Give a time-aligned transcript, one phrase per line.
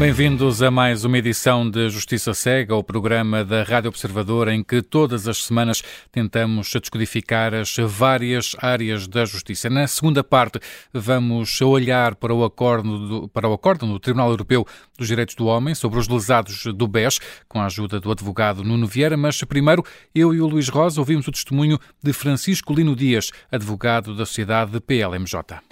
[0.00, 4.80] Bem-vindos a mais uma edição de Justiça Cega, o programa da Rádio Observador, em que
[4.80, 9.68] todas as semanas tentamos descodificar as várias áreas da justiça.
[9.68, 10.58] Na segunda parte,
[10.90, 14.66] vamos olhar para o acórdão do, para o acórdão do Tribunal Europeu
[14.96, 18.86] dos Direitos do Homem sobre os lesados do BES, com a ajuda do advogado Nuno
[18.86, 19.18] Vieira.
[19.18, 24.16] Mas primeiro, eu e o Luís Rosa ouvimos o testemunho de Francisco Lino Dias, advogado
[24.16, 25.69] da sociedade PLMJ.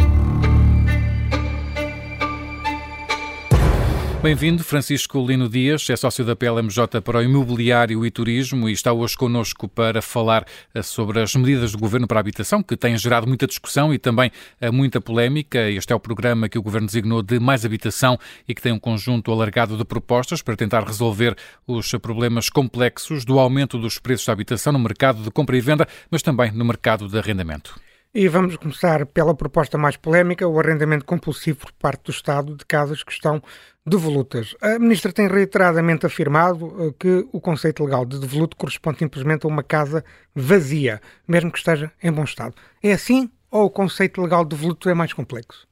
[4.21, 8.93] Bem-vindo, Francisco Lino Dias, é sócio da PLMJ para o Imobiliário e Turismo e está
[8.93, 10.45] hoje connosco para falar
[10.75, 13.99] eh, sobre as medidas do Governo para a habitação, que têm gerado muita discussão e
[13.99, 15.71] também eh, muita polémica.
[15.71, 18.81] Este é o programa que o Governo designou de Mais Habitação e que tem um
[18.81, 24.33] conjunto alargado de propostas para tentar resolver os problemas complexos do aumento dos preços da
[24.33, 27.81] habitação no mercado de compra e venda, mas também no mercado de arrendamento.
[28.15, 32.65] E vamos começar pela proposta mais polémica, o arrendamento compulsivo por parte do Estado de
[32.65, 33.43] casas que estão
[33.89, 34.55] devolutas.
[34.61, 39.49] A Ministra tem reiteradamente afirmado eh, que o conceito legal de devoluto corresponde simplesmente a
[39.49, 42.55] uma casa vazia, mesmo que esteja em bom estado.
[42.83, 45.67] É assim ou o conceito legal de devoluto é mais complexo?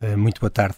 [0.00, 0.76] Eh, muito boa tarde.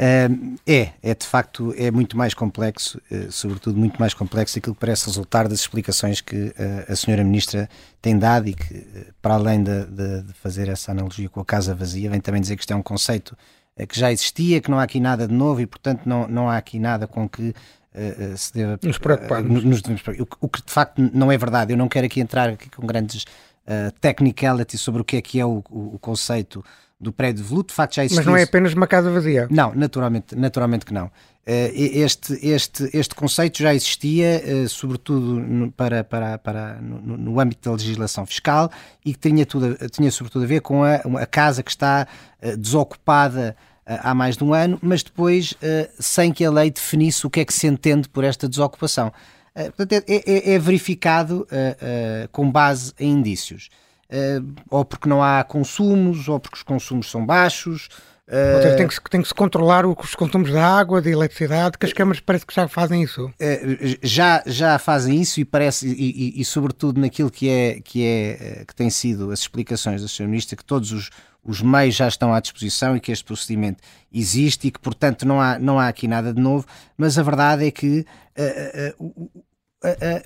[0.00, 3.00] Uh, é, é de facto é muito mais complexo,
[3.30, 6.54] sobretudo muito mais complexo aquilo que parece resultar das explicações que
[6.88, 7.68] a senhora Ministra
[8.00, 8.86] tem dado e que,
[9.20, 12.54] para além de, de, de, fazer essa analogia com a casa vazia, vem também dizer
[12.54, 13.36] que isto é um conceito
[13.86, 16.56] que já existia, que não há aqui nada de novo e, portanto, não, não há
[16.56, 17.54] aqui nada com que
[18.36, 19.64] se deva nos preocuparmos.
[19.64, 21.72] Nos, o, o, que de facto não é verdade.
[21.72, 23.24] Eu não quero aqui entrar aqui com grandes
[24.00, 26.64] technicalities sobre o que é que é o, o, o conceito
[27.00, 28.24] do prédio de de facto já existia.
[28.24, 29.46] Mas não é apenas uma casa vazia?
[29.50, 31.10] Não, naturalmente, naturalmente que não.
[31.50, 37.70] Eh, este, este, este conceito já existia, eh, sobretudo para, para, para, no, no âmbito
[37.70, 38.70] da legislação fiscal
[39.02, 42.06] e que tinha, tudo, tinha sobretudo a ver com a, a casa que está
[42.42, 45.54] eh, desocupada há mais de um ano, mas depois
[45.98, 49.10] sem que a lei definisse o que é que se entende por esta desocupação.
[49.54, 51.48] Portanto, é, é, é verificado
[52.30, 53.70] com base em indícios.
[54.10, 57.88] Uh, ou porque não há consumos, ou porque os consumos são baixos.
[58.26, 61.86] Uh, tem, que se, tem que se controlar os consumos da água, da eletricidade, que
[61.86, 63.26] as câmaras parece que já fazem isso.
[63.26, 68.04] Uh, já, já fazem isso e parece, e, e, e, sobretudo naquilo que é, que
[68.04, 70.26] é que tem sido as explicações da Sra.
[70.26, 71.10] Ministra, que todos os,
[71.42, 73.82] os meios já estão à disposição e que este procedimento
[74.12, 77.66] existe e que, portanto, não há, não há aqui nada de novo, mas a verdade
[77.66, 78.04] é que
[78.38, 79.42] uh,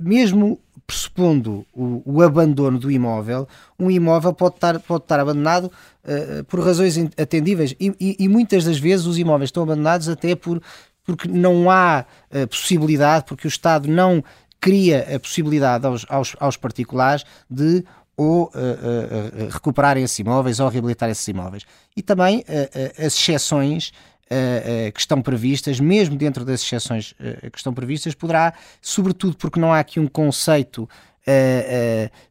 [0.01, 3.49] mesmo pressupondo o, o, abandono do imóvel,
[3.79, 8.65] um imóvel pode estar, pode estar abandonado uh, por razões atendíveis e, e, e, muitas
[8.65, 10.63] das vezes os imóveis estão abandonados até por,
[11.05, 14.23] porque não há uh, possibilidade, porque o Estado não
[14.61, 21.09] cria a possibilidade aos, aos, aos particulares de ou uh, recuperarem esses imóveis ou reabilitar
[21.09, 21.65] esses imóveis.
[21.97, 22.45] E também
[22.99, 23.91] as exceções
[24.93, 29.73] que estão previstas, mesmo dentro das exceções uh, que estão previstas, poderá, sobretudo porque não
[29.73, 30.89] há aqui um conceito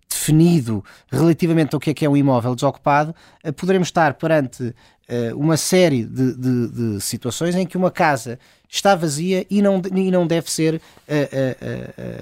[0.10, 3.16] definido relativamente ao que é que é um imóvel desocupado,
[3.56, 4.76] poderemos estar perante
[5.34, 8.38] uma série de, de, de, situações em que uma casa
[8.70, 10.82] está vazia e não, e não deve ser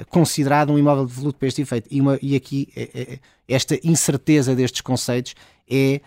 [0.09, 1.87] considerado um imóvel de voluto para este efeito.
[1.89, 2.69] E, uma, e aqui
[3.47, 5.33] esta incerteza destes conceitos
[5.67, 6.01] é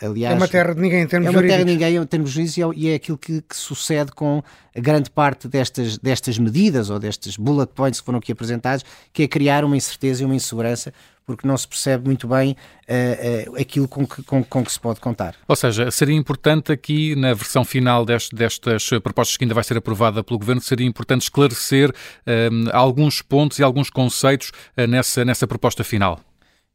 [0.00, 2.30] Aliás, é uma terra de ninguém em termos É uma terra de ninguém em termos
[2.30, 4.42] jurídicos e é aquilo que, que, sucede com
[4.74, 9.22] a grande parte destas, destas medidas ou destes bullet points que foram aqui apresentados, que
[9.22, 10.92] é criar uma incerteza e uma insegurança
[11.28, 12.56] porque não se percebe muito bem
[12.88, 15.34] uh, uh, aquilo com que, com, com, que se pode contar.
[15.46, 19.76] Ou seja, seria importante aqui, na versão final deste, destas propostas que ainda vai ser
[19.76, 21.92] aprovada pelo Governo, seria importante esclarecer uh,
[22.72, 26.18] alguns pontos e alguns conceitos nessa, nessa proposta final.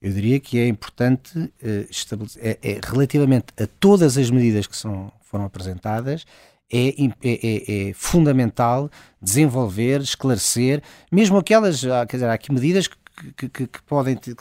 [0.03, 1.51] Eu diria que é importante uh,
[1.89, 6.25] estabelecer, é, é, relativamente a todas as medidas que são, foram apresentadas,
[6.71, 6.93] é, é,
[7.23, 8.89] é, é, fundamental
[9.21, 10.81] desenvolver, esclarecer,
[11.11, 12.97] mesmo aquelas, quer dizer, há aqui medidas que,
[13.37, 14.35] que, que, que podem, que,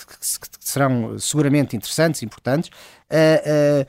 [0.60, 2.70] serão seguramente interessantes, importantes,
[3.10, 3.86] uh, uh,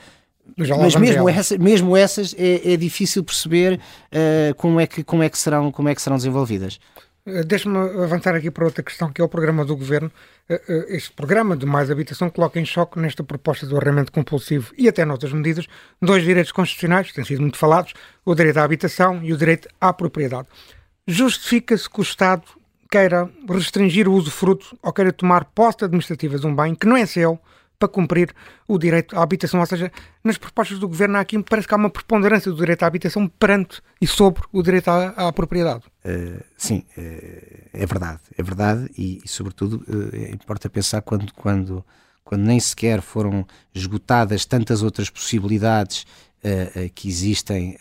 [0.77, 5.29] mas mesmo, essa, mesmo essas é, é difícil perceber uh, como, é que, como, é
[5.29, 6.79] que serão, como é que serão desenvolvidas.
[7.25, 10.11] Deixa-me avançar aqui para outra questão, que é o programa do Governo.
[10.49, 14.73] Eh, eh, este programa de mais habitação coloca em choque nesta proposta do arrendamento compulsivo
[14.77, 15.65] e até noutras medidas
[16.01, 17.93] dois direitos constitucionais que têm sido muito falados,
[18.25, 20.49] o direito à habitação e o direito à propriedade.
[21.07, 22.43] Justifica-se que o Estado
[22.91, 27.05] queira restringir o usufruto ou queira tomar posse administrativa de um bem que não é
[27.05, 27.39] seu
[27.77, 28.33] para cumprir
[28.67, 29.59] o direito à habitação.
[29.59, 29.91] Ou seja,
[30.23, 33.27] nas propostas do governo há aqui parece que há uma preponderância do direito à habitação
[33.27, 35.83] perante e sobre o direito à, à propriedade.
[36.05, 41.85] Uh, sim, uh, é verdade, é verdade e, e sobretudo, uh, importa pensar quando, quando,
[42.23, 46.05] quando nem sequer foram esgotadas tantas outras possibilidades
[46.93, 47.77] que existem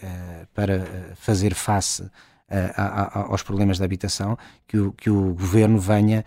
[0.54, 0.86] para
[1.16, 2.08] fazer face
[2.48, 4.38] a, a, aos problemas da habitação,
[4.68, 6.24] que o, que o governo venha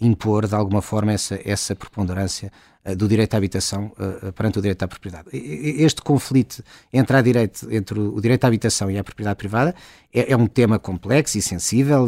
[0.00, 2.50] impor de alguma forma essa, essa preponderância
[2.96, 3.92] do direito à habitação
[4.34, 5.28] perante o direito à propriedade.
[5.32, 9.74] Este conflito entre, a direito, entre o direito à habitação e a propriedade privada
[10.12, 12.06] é, é um tema complexo e sensível,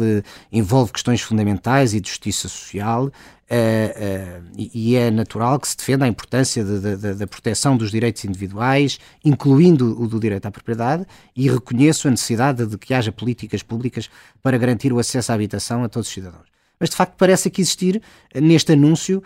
[0.51, 3.11] envolve questões fundamentais e de justiça social,
[3.45, 8.99] Uh, uh, e é natural que se defenda a importância da proteção dos direitos individuais,
[9.23, 11.05] incluindo o do direito à propriedade,
[11.35, 14.09] e reconheço a necessidade de que haja políticas públicas
[14.41, 16.54] para garantir o acesso à habitação a todos os cidadãos.
[16.79, 18.01] Mas de facto parece aqui existir,
[18.33, 19.23] neste anúncio,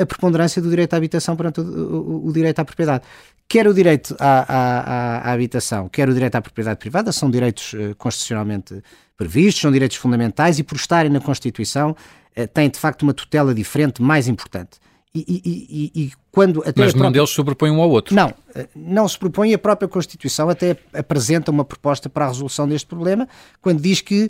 [0.00, 3.04] a preponderância do direito à habitação perante o, o, o direito à propriedade.
[3.48, 7.74] Quer o direito à, à, à, habitação, quer o direito à propriedade privada, são direitos
[7.98, 8.82] constitucionalmente
[9.16, 11.96] previstos, são direitos fundamentais e, por estarem na Constituição,
[12.34, 14.78] eh, tem de facto uma tutela diferente, mais importante.
[15.14, 17.10] E, e, e, e quando até Mas nenhum própria...
[17.12, 18.14] deles sobrepõe um ao outro.
[18.14, 19.54] Não, eh, não se propõe.
[19.54, 23.28] A própria Constituição até apresenta uma proposta para a resolução deste problema,
[23.62, 24.28] quando diz que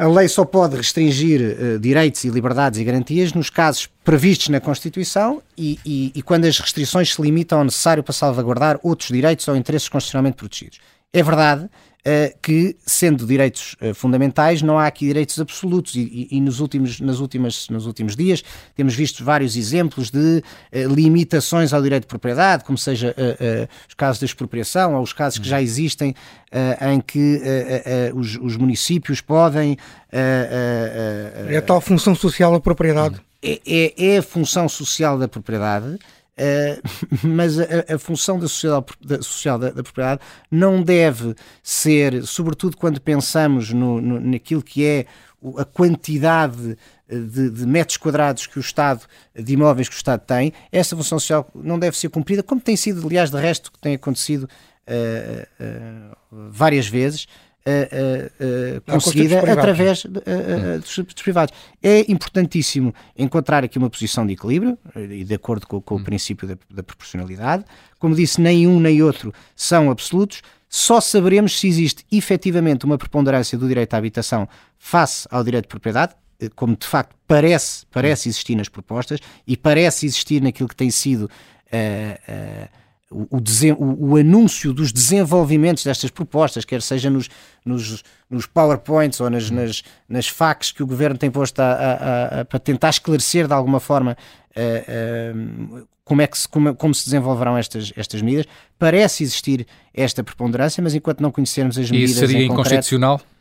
[0.00, 4.58] a lei só pode restringir uh, direitos e liberdades e garantias nos casos previstos na
[4.58, 9.46] Constituição e, e, e, quando as restrições se limitam ao necessário para salvaguardar outros direitos
[9.46, 10.78] ou interesses constitucionalmente protegidos.
[11.12, 11.68] É verdade
[12.40, 15.94] que, sendo direitos uh, fundamentais, não há aqui direitos absolutos.
[15.94, 18.42] E, e, nos, últimos, nas últimas, nos últimos dias
[18.74, 20.42] temos visto vários exemplos de
[20.72, 23.14] uh, limitações ao direito de propriedade, como seja
[23.88, 26.14] os casos da expropriação ou os casos que já existem
[26.92, 27.40] em que
[28.14, 29.76] os, os, municípios podem...
[30.10, 33.20] é a tal função social da propriedade.
[33.42, 35.98] É, é, é a função social da propriedade
[36.40, 36.80] Uh,
[37.26, 37.64] mas a,
[37.94, 43.74] a, função da, social, da, social da, da, propriedade não deve ser, sobretudo quando pensamos
[43.74, 45.06] no, no naquilo que é
[45.58, 46.78] a quantidade
[47.08, 49.02] eh, de, de, metros quadrados que o Estado,
[49.34, 52.76] de imóveis que o Estado tem, essa função social não deve ser cumprida, como tem
[52.76, 56.16] sido, aliás, de resto, que tem acontecido uh, uh,
[56.50, 57.26] várias vezes,
[57.70, 61.54] uh, uh, conseguida através uh, dos, privados.
[61.82, 66.04] É importantíssimo encontrar aqui uma posição de equilíbrio, e de acordo com, com o hum.
[66.04, 67.64] princípio da, da, proporcionalidade.
[67.98, 70.42] Como disse, nem um nem outro são absolutos.
[70.68, 75.68] Só saberemos se existe efetivamente uma preponderância do direito à habitação face ao direito de
[75.68, 76.14] propriedade,
[76.54, 78.30] como de facto parece, parece hum.
[78.30, 82.79] existir nas propostas e parece existir naquilo que tem sido uh, uh,
[83.10, 87.28] o, o, o, anúncio dos desenvolvimentos destas propostas, quer seja nos,
[87.64, 92.40] nos, nos PowerPoints ou nas, nas, nas facs que o governo tem posto a, a,
[92.40, 94.16] a, para tentar esclarecer de alguma forma
[94.56, 98.46] uh, uh, como, é que se, como, como, se desenvolverão estas, estas medidas,
[98.78, 102.10] parece existir esta preponderância, mas enquanto não conhecermos as medidas.
[102.10, 103.18] E isso seria inconstitucional?
[103.18, 103.34] Concreto,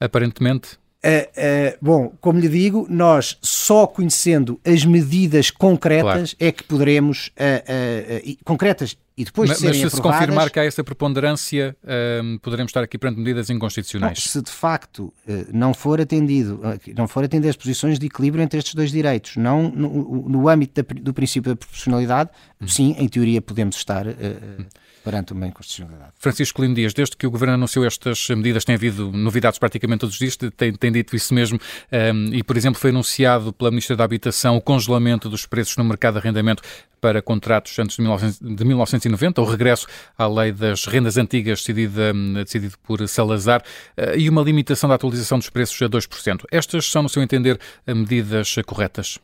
[0.00, 0.78] aparentemente?
[1.02, 6.36] Uh, uh, bom, como lhe digo, nós só conhecendo as medidas concretas claro.
[6.38, 10.50] é que poderemos uh, concretas e depois mas, de serem mas se aprovadas, se confirmar
[10.50, 14.18] que há essa preponderância, ehm, poderemos estar aqui perante medidas inconstitucionais.
[14.18, 15.12] Não, se de facto
[15.52, 16.58] não for atendido,
[16.96, 20.82] não for atender as posições de equilíbrio entre estes dois direitos, não no, no âmbito
[20.82, 22.66] da, do princípio da proporcionalidade, hum.
[22.66, 24.64] sim, em teoria podemos estar hum
[25.04, 26.12] perante uma inconstitucionalidade.
[26.18, 30.14] Francisco Lino Dias, desde que o Governo anunciou estas medidas, tem havido novidades praticamente todos
[30.14, 33.70] os dias, tem, tem dito isso mesmo, um, ehm, e, por exemplo, foi anunciado pela
[33.70, 36.62] Ministra da Habitação o congelamento dos preços no mercado de arrendamento
[37.00, 39.86] para contratos antes de, 1900, de 1990, o regresso
[40.18, 42.12] à lei das rendas antigas decidida,
[42.44, 43.62] decidido por Salazar,
[43.96, 46.44] uh, e uma limitação da atualização dos preços a 2%.
[46.50, 49.18] Estas são, no seu entender, medidas corretas?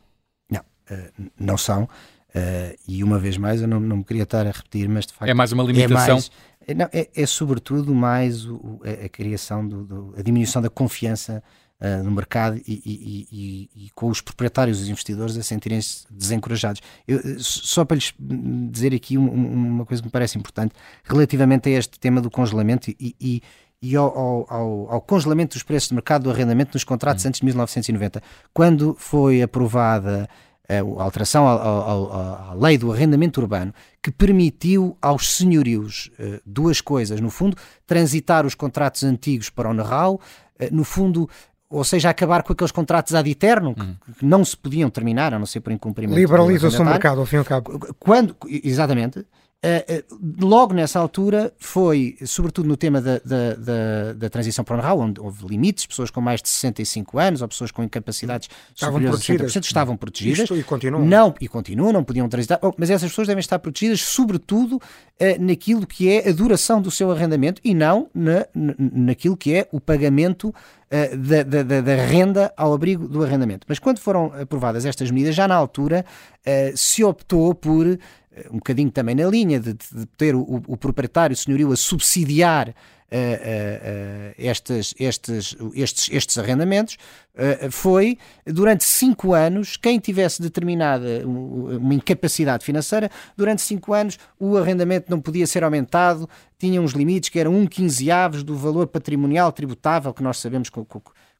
[0.49, 1.87] Não, uh, não são.
[2.37, 5.13] Uh, e uma vez mais, eu não, não me queria estar a repetir, mas de
[5.13, 5.29] facto.
[5.29, 6.19] É mais uma limitação?
[6.67, 10.61] É, mais, não, é, é sobretudo mais o, a, a, criação, do, do, a diminuição
[10.61, 11.41] da confiança
[11.81, 16.05] uh, no mercado e, e, e, e, com os proprietários e os investidores a sentirem-se
[16.11, 16.81] desencorajados.
[17.07, 18.13] Eu, eh, só para lhes
[18.69, 22.91] dizer aqui uma, uma, coisa que me parece importante, relativamente a este tema do congelamento
[22.99, 23.41] e,
[23.81, 24.17] e ao,
[24.49, 27.29] ao, ao, congelamento dos preços de mercado do arrendamento nos contratos hum.
[27.29, 28.21] antes de 1990.
[28.53, 30.27] Quando foi aprovada
[30.69, 37.29] a alteração à, lei do arrendamento urbano que permitiu aos senhorios uh, duas coisas, no
[37.29, 37.55] fundo,
[37.85, 40.19] transitar os contratos antigos para o Nerral, uh,
[40.69, 41.29] no fundo,
[41.69, 43.95] ou seja, acabar com aqueles contratos ad eterno que, uhum.
[44.19, 46.19] que não se podiam terminar, a não ser por incumprimento.
[46.19, 47.79] Liberaliza-se o mercado, ao fim e ao cabo.
[47.97, 49.25] Quando, exatamente,
[49.57, 54.99] Uh, logo nessa altura foi, sobretudo no tema da, da, da, da transição para o
[54.99, 59.55] onde houve limites, pessoas com mais de 65 anos ou pessoas com incapacidades estavam protegidas.
[59.55, 60.39] estavam protegidas.
[60.41, 61.03] Isto, e continuam.
[61.03, 64.79] Não, e continuam, não podiam transitar, oh, mas essas pessoas devem estar protegidas, sobretudo uh,
[65.39, 69.81] naquilo que é a duração do seu arrendamento e não na, naquilo que é o
[69.81, 73.65] pagamento uh, da, da, da, renda ao abrigo do arrendamento.
[73.67, 76.05] Mas quando foram aprovadas estas medidas, já na altura
[76.75, 77.99] se optou por
[78.51, 82.73] um bocadinho também na linha de, de ter o, o, proprietário, senhorio, a subsidiar uh,
[82.73, 86.97] uh, estes, estes, estes, estes arrendamentos,
[87.69, 88.17] foi
[88.47, 95.21] durante cinco anos, quem tivesse determinada uma incapacidade financeira, durante cinco anos o arrendamento não
[95.21, 96.27] podia ser aumentado,
[96.57, 100.79] tinha uns limites que eram um quinzeavos do valor patrimonial tributável, que nós sabemos que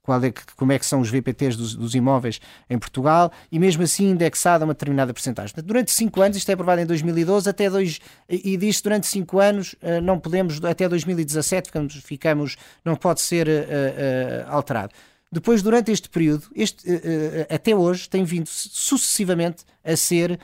[0.07, 3.83] qual é, como é que são os VPTs dos, dos, imóveis em Portugal e mesmo
[3.83, 5.53] assim indexado a uma determinada porcentagem.
[5.61, 7.99] Durante 5 anos, isto é aprovado em 2012, até dois,
[8.29, 13.49] e diz durante 5 anos eh, não podemos, até 2017 ficamos, ficamos não pode ser
[13.49, 14.93] uh, uh, alterado.
[15.29, 20.39] Depois, durante este período, este, uh, até hoje, tem vindo sucessivamente a ser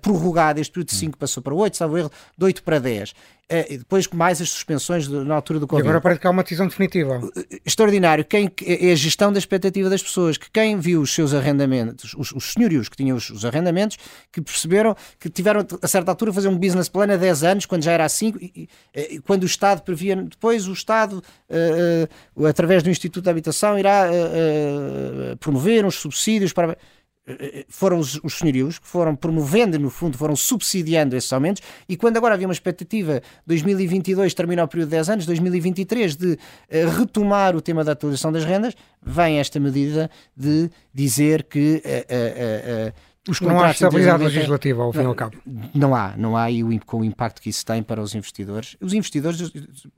[0.00, 0.60] prorrogado.
[0.60, 3.14] Este período de 5 passou para 8, salvo erro, de 8 para 10.
[3.50, 5.86] Uh, depois mais as suspensões de, na altura do Covid.
[5.86, 7.18] E agora parece que há uma decisão definitiva.
[7.64, 8.22] Extraordinário.
[8.22, 12.30] Quem, é a gestão da expectativa das pessoas, que quem viu os seus arrendamentos, os,
[12.32, 13.96] os senhorios que tinham os, os, arrendamentos,
[14.30, 17.82] que perceberam que tiveram a certa altura fazer um business plan a 10 anos, quando
[17.82, 22.82] já era a 5, e, e, quando o Estado previa, depois o Estado, uh, através
[22.82, 26.76] do Instituto de Habitação, irá uh, promover uns subsídios para
[27.68, 32.16] foram os, os senhorios que foram promovendo, no fundo, foram subsidiando esses aumentos, e quando
[32.16, 36.38] agora havia uma expectativa, 2022 termina o período de 10 anos, 2023 de uh,
[36.98, 41.82] retomar o tema da atualização das rendas, vem esta medida de dizer que
[43.28, 45.36] os não há estabilidade legislativa, ao fim e ao cabo.
[45.74, 48.76] Não há, não há, e o, com o impacto que isso tem para os investidores.
[48.80, 49.52] Os investidores,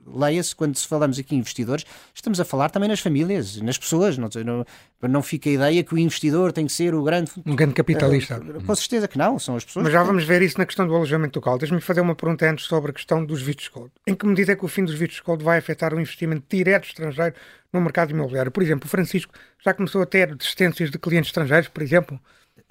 [0.05, 4.17] leia-se, quando falamos aqui em investidores, estamos a falar também nas famílias, nas pessoas.
[4.17, 7.31] Não, não, não fica a ideia que o investidor tem que ser o grande.
[7.45, 8.37] Um grande capitalista.
[8.37, 9.83] Uh, com certeza que não, são as pessoas.
[9.83, 11.57] Mas já vamos ver isso na questão do alojamento local.
[11.57, 13.91] Deixa-me fazer uma pergunta antes sobre a questão dos vistos gold.
[14.05, 16.85] Em que medida é que o fim dos vistos gold vai afetar o investimento direto
[16.85, 17.35] estrangeiro
[17.71, 18.51] no mercado imobiliário?
[18.51, 19.33] Por exemplo, o Francisco
[19.63, 22.19] já começou a ter desistências de clientes estrangeiros, por exemplo?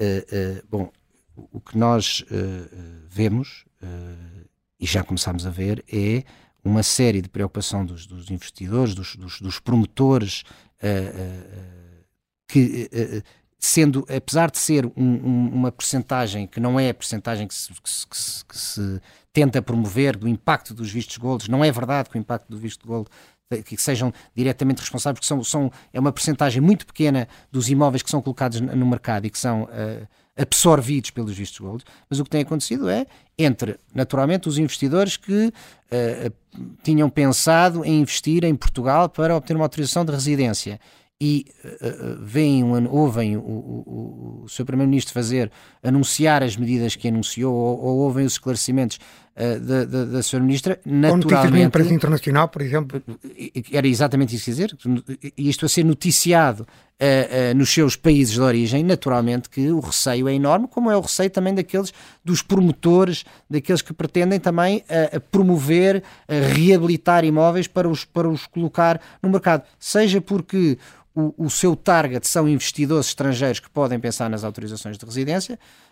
[0.00, 0.90] Uh, bom,
[1.36, 3.64] o que nós uh, vemos,
[4.78, 6.22] e já começámos a ver, é
[6.64, 10.42] uma série de preocupação dos, dos investidores, dos, dos, dos promotores,
[12.46, 12.90] que
[13.60, 17.68] sendo, apesar de ser um, um, uma percentagem que não é a percentagem que se,
[17.72, 19.00] que, se, que se,
[19.32, 22.86] tenta promover do impacto dos vistos gold, não é verdade que o impacto do visto
[22.86, 23.08] gold
[23.64, 28.10] que sejam diretamente responsáveis, porque são, são, é uma percentagem muito pequena dos imóveis que
[28.10, 30.06] são colocados no mercado e que são uh,
[30.36, 33.06] absorvidos pelos vistos gold, mas o que tem acontecido é
[33.36, 36.32] entre, naturalmente, os investidores que uh,
[36.82, 40.78] tinham pensado em investir em Portugal para obter uma autorização de residência
[41.20, 45.50] e uh, veem, ouvem o, o, o seu Primeiro-Ministro fazer,
[45.82, 48.98] anunciar as medidas que anunciou ou, ou ouvem os esclarecimentos
[49.60, 50.40] da, da, da Sra.
[50.40, 51.50] Ministra, naturalmente...
[51.50, 53.02] Como empresa internacional, por exemplo.
[53.72, 54.76] Era exatamente isso que dizer,
[55.36, 60.34] isto a ser noticiado uh, nos seus países de origem, naturalmente que o receio é
[60.34, 61.92] enorme, como é o receio também daqueles,
[62.24, 64.84] dos promotores, daqueles que pretendem também
[65.30, 66.02] promover,
[66.54, 70.76] reabilitar imóveis para os, para os colocar no mercado, seja porque
[71.14, 75.58] o, o seu target são investidores estrangeiros que podem pensar nas autorizações de residência, Uh,
[75.58, 75.89] uh,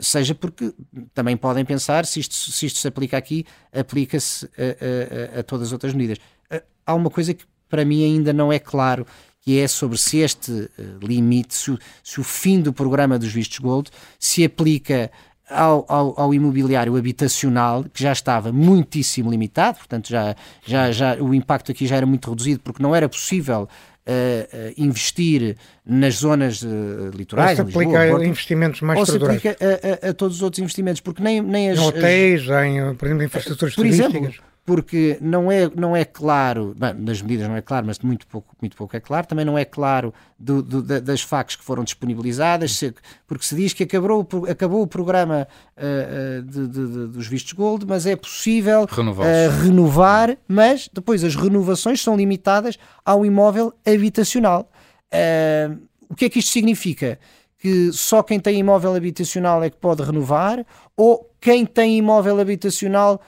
[0.00, 0.72] seja porque
[1.14, 5.68] também podem pensar se isto se, isto se aplica aqui, aplica-se a, a, a, todas
[5.68, 6.18] as outras medidas.
[6.52, 9.06] Uh, há uma coisa que para mim ainda não é claro,
[9.40, 10.68] que é sobre se este
[11.00, 15.10] limite, se o, se o, fim do programa dos vistos gold se aplica
[15.48, 20.34] ao, ao, ao, imobiliário habitacional, que já estava muitíssimo limitado, portanto já,
[20.64, 23.68] já, já o impacto aqui já era muito reduzido, porque não era possível
[24.06, 27.58] uh, investir nas zonas uh, litorais.
[27.58, 30.42] Ou se aplica Lisboa, a investimentos mais Ou se aplica a, a, a, todos os
[30.42, 31.78] outros investimentos, porque nem, nem as.
[31.78, 34.14] Em hotéis, as, em, por exemplo, infraestruturas por turísticas.
[34.14, 38.26] Exemplo, porque não é, não é claro, bem, nas medidas não é claro, mas muito
[38.26, 41.84] pouco, muito pouco é claro, também não é claro do, do, das facas que foram
[41.84, 42.82] disponibilizadas,
[43.28, 45.46] porque se diz que acabou, acabou o programa
[45.76, 48.88] uh, de, de, dos vistos gold, mas é possível
[49.24, 54.68] uh, renovar, mas depois as renovações são limitadas ao imóvel habitacional.
[55.14, 57.20] Uh, o que é que isto significa?
[57.56, 63.20] Que só quem tem imóvel habitacional é que pode renovar, ou quem tem imóvel habitacional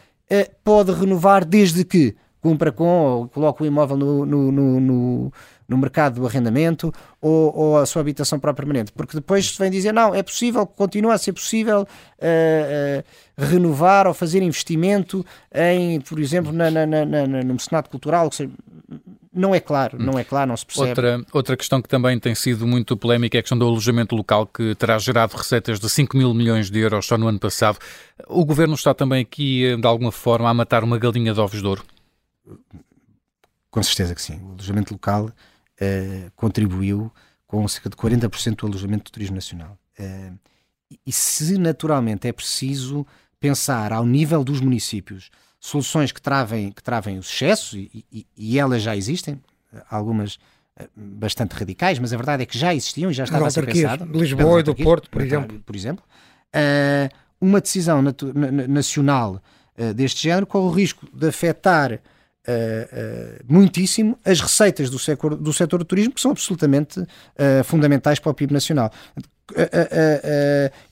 [0.64, 5.32] pode renovar desde que cumpra com ou coloque o imóvel no, no, no, no
[5.68, 9.70] no mercado do arrendamento ou, ou, a sua habitação para permanente, porque depois se vem
[9.70, 16.00] dizer não, é possível, continua a ser possível uh, uh, renovar ou fazer investimento em,
[16.00, 18.30] por exemplo, na, na, na, na no mecenato cultural,
[19.38, 20.88] não é claro, não é claro, não se percebe.
[20.88, 24.46] Outra, outra questão que também tem sido muito polémica é a questão do alojamento local,
[24.46, 27.78] que terá gerado receitas de 5 mil milhões de euros só no ano passado.
[28.26, 31.66] O Governo está também aqui, de alguma forma, a matar uma galinha de ovos de
[31.66, 31.84] ouro?
[33.70, 34.40] Com certeza que sim.
[34.42, 37.12] O alojamento local uh, contribuiu
[37.46, 39.78] com cerca de 40% do alojamento do turismo nacional.
[39.98, 40.36] Uh,
[41.06, 43.06] e se naturalmente é preciso
[43.38, 48.58] pensar ao nível dos municípios soluções que travem, que travem os excessos, e, e, e
[48.58, 49.40] elas já existem,
[49.90, 50.38] algumas
[50.78, 53.66] eh, bastante radicais, mas a verdade é que já existiam e já estava a ser
[53.66, 54.06] pensado.
[54.06, 55.60] De Lisboa e do Porto, por exemplo.
[55.60, 56.04] Por exemplo.
[56.54, 58.02] Uh, uma decisão
[58.68, 59.42] nacional
[59.76, 62.00] uh, deste género corre o risco de afetar
[62.48, 66.98] Uh, muitíssimo as receitas do setor, do setor do turismo, que são absolutamente
[67.62, 68.90] fundamentais para o PIB nacional.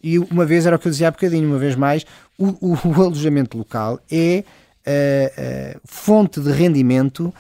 [0.03, 2.05] E uma vez, era o que eu dizia há bocadinho, uma vez mais,
[2.39, 4.45] o, o, o alojamento local é
[5.85, 7.35] fonte de rendimento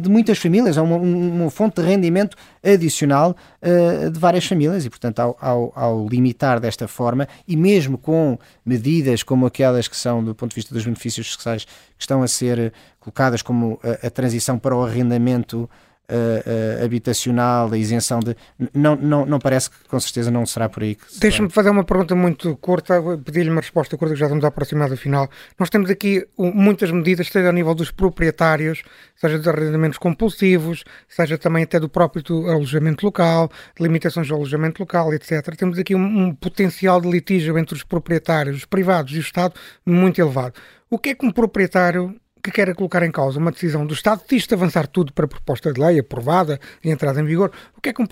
[0.00, 4.90] de muitas famílias, é uma, uma, fonte de rendimento adicional uh, de várias famílias e,
[4.90, 10.24] portanto, ao, ao, ao, limitar desta forma e mesmo com medidas como aquelas que são,
[10.24, 14.10] do ponto de vista dos benefícios fiscais, que estão a ser colocadas como a, a
[14.10, 15.70] transição para o arrendamento
[16.10, 18.36] uh, uh, habitacional, a isenção de.
[18.72, 21.04] Não, não, não parece que com certeza não será por aí que.
[21.18, 24.88] Deixa-me fazer uma pergunta muito curta, pedir-lhe uma resposta curta, que já estamos a aproximar
[24.88, 25.28] do final.
[25.58, 28.82] Nós temos aqui muitas medidas, seja a nível dos proprietários,
[29.16, 34.82] seja dos arrendamentos compulsivos, seja também até do próprio alojamento local, de limitações do alojamento
[34.82, 35.54] local, etc.
[35.56, 39.54] Temos aqui um, um potencial de litígio entre os proprietários, os privados e o Estado
[39.84, 40.54] muito elevado.
[40.88, 42.14] O que é que um proprietário
[42.46, 45.72] que queira colocar em causa uma decisão do Estado, se avançar tudo para a proposta
[45.72, 48.06] de lei aprovada e entrada em vigor, o que é que um,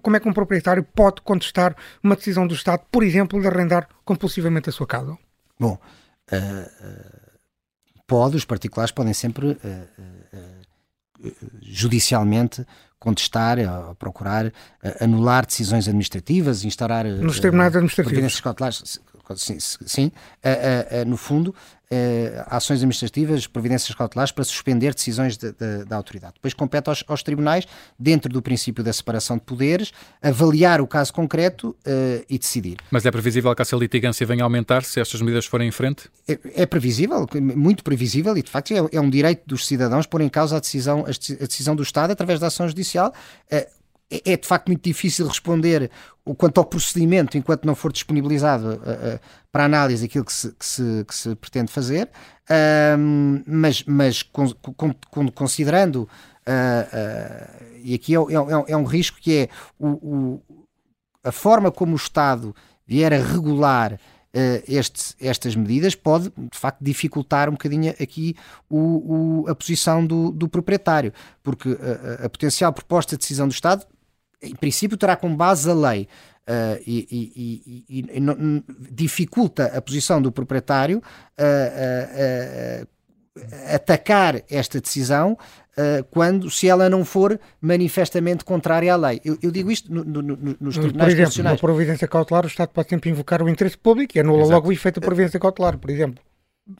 [0.00, 3.88] como é que um proprietário pode contestar uma decisão do Estado, por exemplo, de arrendar
[4.04, 5.18] compulsivamente a sua casa?
[5.58, 5.76] Bom,
[6.32, 7.30] uh, uh,
[8.06, 9.58] pode, os particulares podem sempre uh,
[11.60, 12.64] judicialmente
[12.98, 13.56] contestar,
[13.98, 14.52] procurar
[15.00, 19.00] anular decisões administrativas, instaurar nos tribunais administrativos cautelares,
[19.36, 20.12] sim, sim
[21.06, 21.54] no fundo
[21.92, 26.34] eh, ações administrativas, providências cautelares para suspender decisões de, de, da autoridade.
[26.34, 27.66] Depois compete aos, aos, tribunais,
[27.98, 32.76] dentro do princípio da separação de poderes, avaliar o caso concreto uh, e decidir.
[32.92, 36.08] Mas é previsível que essa litigância venha a aumentar se estas medidas forem em frente?
[36.28, 37.26] É, é previsível,
[37.56, 40.60] muito previsível, e de facto é, é, um direito dos cidadãos pôr em causa a
[40.60, 43.12] decisão, a decisão do Estado através da ação judicial.
[43.52, 43.79] Uh,
[44.10, 45.90] é, é de facto muito difícil responder
[46.36, 49.20] quanto ao procedimento enquanto não for disponibilizado uh, uh,
[49.50, 54.50] para análise aquilo que se, que se, que se pretende fazer, uh, mas, mas con,
[54.76, 56.08] con, considerando,
[56.46, 60.42] uh, e aqui é, é, é, um risco que é o, o,
[61.24, 62.54] a forma como o Estado
[62.86, 63.98] vier a regular
[64.68, 68.36] este, estas medidas pode, de facto, dificultar um bocadinho aqui
[68.68, 73.52] o, o, a posição do, do proprietário, porque a, a, potencial proposta de decisão do
[73.52, 73.84] Estado
[74.42, 76.08] em princípio, terá como base a lei.
[76.48, 82.88] Uh, e, e, e, e não, dificulta a posição do proprietário uh, uh,
[83.72, 85.38] atacar esta decisão
[86.10, 89.18] quando, se ela não for manifestamente contrária à lei.
[89.24, 92.48] Eu, eu digo isto no, no, no, nos tribunais por exemplo, Uma providência cautelar, o
[92.48, 94.52] Estado pode sempre invocar o interesse público e anula Exato.
[94.52, 96.22] logo o efeito da providência cautelar, por exemplo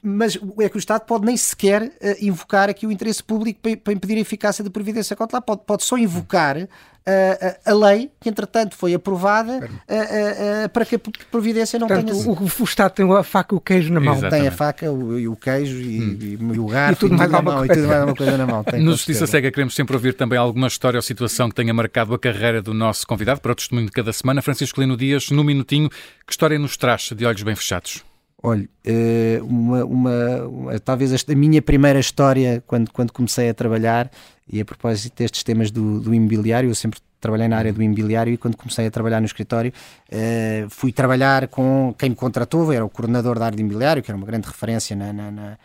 [0.01, 3.75] mas é que o Estado pode nem sequer uh, invocar aqui o interesse público para,
[3.77, 6.67] para, impedir a eficácia da previdência cautelar, pode, pode só invocar
[7.07, 10.99] uh, a, a lei que entretanto foi aprovada uh, para que a
[11.31, 12.29] previdência não Portanto, tenha...
[12.29, 14.13] O, o Estado tem a faca e o queijo na mão.
[14.13, 14.39] Exatamente.
[14.39, 16.53] Tem a faca o, o queijo e, hum.
[16.53, 18.65] e, o garfo e tudo, mais, na mão, e tudo mais uma coisa na mão.
[18.79, 22.19] no Justiça Cega queremos sempre ouvir também alguma história ou situação que tenha marcado a
[22.19, 24.41] carreira do nosso convidado para o testemunho de cada semana.
[24.41, 28.10] Francisco Lino Dias, no minutinho, que história nos traz de olhos bem fechados?
[28.43, 34.09] Olha, eh, uma, uma, uma, talvez a minha primeira história quando, quando comecei a trabalhar,
[34.51, 38.33] e a propósito destes temas do, do imobiliário, eu sempre trabalhei na área do imobiliário
[38.33, 39.71] e quando comecei a trabalhar no escritório
[40.11, 44.09] uh, fui trabalhar com quem me contratou, era o coordenador da área de imobiliário, que
[44.09, 45.57] era uma grande referência na, na, na,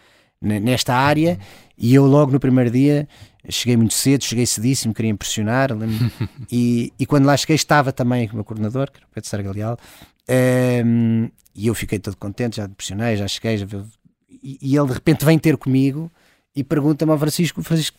[0.61, 1.39] nesta área,
[1.79, 3.09] e eu logo no primeiro dia
[3.49, 5.71] cheguei muito cedo, cheguei cedíssimo, queria impressionar,
[6.53, 9.79] e, e quando lá cheguei estava também o meu coordenador, que era o Pedro Sargalial,
[10.29, 13.67] um, e eu fiquei todo contente, já pressionei, já cheguei, já
[14.29, 16.11] e, e, ele de repente vem ter comigo
[16.55, 17.99] e pergunta-me ao Francisco, Francisco,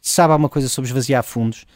[0.00, 1.66] sabe alguma coisa sobre esvaziar fundos?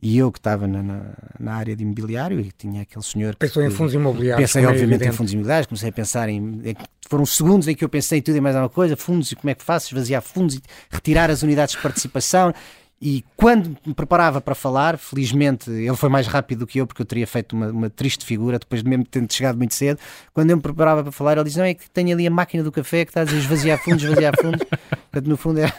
[0.00, 1.02] E eu que estava na, na,
[1.40, 4.46] na, área de imobiliário e tinha aquele senhor que pensou em fundos imobiliários.
[4.46, 6.76] Pensei, é obviamente, em fundos imobiliários, comecei a pensar em.
[7.08, 9.48] Foram segundos em que eu pensei em tudo e mais alguma coisa, fundos e como
[9.48, 12.52] é que faço, esvaziar fundos e retirar as unidades de participação.
[13.00, 17.02] E quando me preparava para falar, felizmente ele foi mais rápido do que eu, porque
[17.02, 19.98] eu teria feito uma, uma triste figura, depois de mesmo tendo chegado muito cedo.
[20.32, 22.62] Quando eu me preparava para falar, ele disse: Não, é que tenho ali a máquina
[22.62, 24.60] do café que está a dizer esvaziar fundos, esvaziar fundos.
[25.12, 25.74] Portanto, no fundo, era,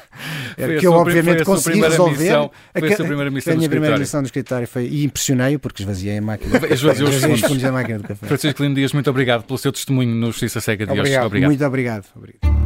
[0.58, 2.24] era que eu obviamente consegui resolver.
[2.24, 5.60] Missão, foi a, sua primeira missão a minha primeira missão do escritório foi, e impressionei-o
[5.60, 6.56] porque esvaziei a máquina.
[6.72, 8.28] Esvaziou os fundos da máquina do café.
[8.28, 11.20] Francisco Lino Dias, muito obrigado pelo seu testemunho no Justiça Cega de obrigado.
[11.20, 11.26] hoje.
[11.28, 11.50] Obrigado.
[11.50, 12.06] Muito obrigado.
[12.16, 12.57] obrigado.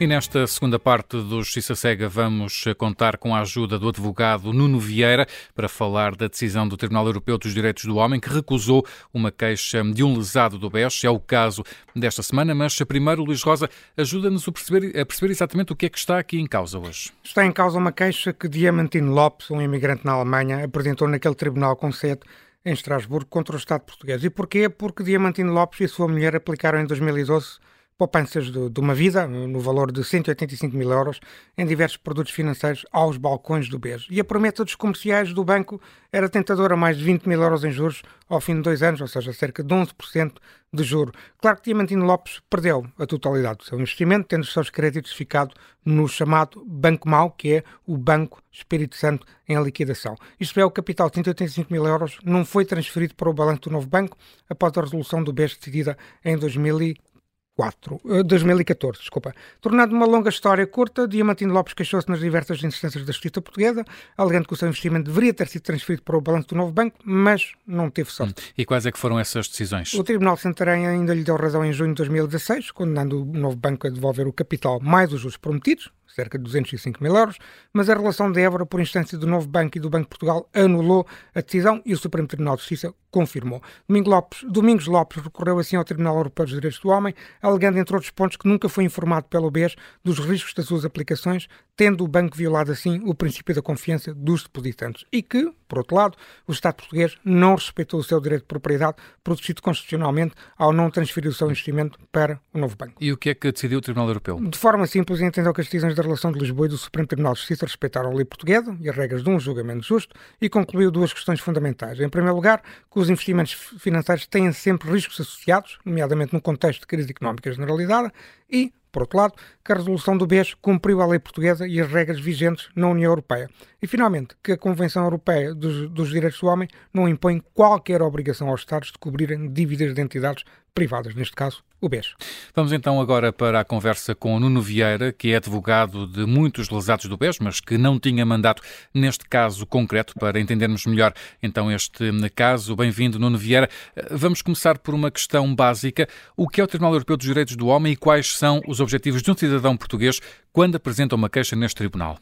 [0.00, 4.80] E nesta segunda parte do Justiça Cega vamos contar com a ajuda do advogado Nuno
[4.80, 9.30] Vieira para falar da decisão do Tribunal Europeu dos Direitos do Homem que recusou uma
[9.30, 11.04] queixa de um lesado do BES.
[11.04, 11.62] É o caso
[11.94, 15.88] desta semana, mas primeiro, Luís Rosa, ajuda-nos a perceber, a perceber exatamente o que é
[15.88, 17.12] que está aqui em causa hoje.
[17.22, 21.76] Está em causa uma queixa que Diamantino Lopes, um imigrante na Alemanha, apresentou naquele tribunal
[21.76, 22.20] com sede
[22.64, 24.24] em Estrasburgo contra o Estado português.
[24.24, 24.68] E porquê?
[24.68, 27.58] Porque Diamantino Lopes e sua mulher aplicaram em 2012
[27.96, 31.20] poupanças de, de, uma vida, no valor de 185 mil euros,
[31.56, 34.06] em diversos produtos financeiros aos balcões do BES.
[34.10, 35.80] E a promessa dos comerciais do banco
[36.12, 39.06] era tentadora, mais de 20 mil euros em juros ao fim de dois anos, ou
[39.06, 40.34] seja, cerca de 11%
[40.72, 41.12] de juro.
[41.38, 45.54] Claro que Diamantino Lopes perdeu a totalidade do seu investimento, tendo os seus créditos ficado
[45.84, 50.16] no chamado Banco Mau, que é o Banco Espírito Santo em liquidação.
[50.40, 53.70] Isto é, o capital de 185 mil euros não foi transferido para o balanço do
[53.70, 54.16] novo banco
[54.48, 57.13] após a resolução do BES decidida em 2014.
[57.56, 59.32] 4, 2014, desculpa.
[59.60, 63.84] Tornado uma longa história curta, Diamantino Lopes queixou-se nas diversas instâncias da Justiça Portuguesa,
[64.16, 66.98] alegando que o seu investimento deveria ter sido transferido para o balanço do novo banco,
[67.04, 68.42] mas não teve sorte.
[68.42, 68.52] Hum.
[68.58, 69.94] E quais é que foram essas decisões?
[69.94, 73.56] O Tribunal de Santarém ainda lhe deu razão em junho de 2016, condenando o novo
[73.56, 77.38] banco a devolver o capital mais os juros prometidos, cerca de 205 mil euros,
[77.72, 80.48] mas a relação de Évora, por instância do Novo Banco e do Banco de Portugal,
[80.54, 83.62] anulou a decisão e o Supremo Tribunal de Justiça confirmou.
[83.88, 87.94] Domingos Lopes, Domingos Lopes recorreu assim ao Tribunal Europeu dos Direitos do Homem, alegando, entre
[87.94, 92.08] outros pontos, que nunca foi informado pelo BES dos riscos das suas aplicações, tendo o
[92.08, 96.52] banco violado assim o princípio da confiança dos depositantes e que, por outro lado, o
[96.52, 101.34] Estado português não respeitou o seu direito de propriedade protegido constitucionalmente ao não transferir o
[101.34, 102.94] seu investimento para o novo banco.
[103.00, 104.38] E o que é que decidiu o Tribunal Europeu?
[104.40, 107.34] De forma simples, entendeu que as decisões da relação de Lisboa e do Supremo Tribunal
[107.34, 110.90] de Justiça respeitaram a lei portuguesa e as regras de um julgamento justo e concluiu
[110.90, 112.00] duas questões fundamentais.
[112.00, 116.86] Em primeiro lugar, que os investimentos financeiros têm sempre riscos associados, nomeadamente no contexto de
[116.86, 118.12] crise económica generalizada,
[118.50, 121.90] e, por outro lado, que a resolução do BES cumpriu a lei portuguesa e as
[121.90, 123.50] regras vigentes na União Europeia.
[123.84, 128.48] E, finalmente, que a Convenção Europeia dos, dos Direitos do Homem não impõe qualquer obrigação
[128.48, 130.42] aos Estados de cobrirem dívidas de entidades
[130.74, 132.14] privadas, neste caso o BES.
[132.54, 137.04] Vamos então agora para a conversa com Nuno Vieira, que é advogado de muitos lesados
[137.04, 138.62] do BES, mas que não tinha mandato
[138.94, 142.74] neste caso concreto, para entendermos melhor então este caso.
[142.74, 143.68] Bem-vindo, Nuno Vieira.
[144.10, 146.08] Vamos começar por uma questão básica.
[146.34, 149.20] O que é o Tribunal Europeu dos Direitos do Homem e quais são os objetivos
[149.20, 150.20] de um cidadão português
[150.54, 152.18] quando apresenta uma queixa neste tribunal?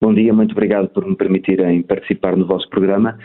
[0.00, 3.18] Bom dia, muito obrigado por me permitirem participar no vosso programa.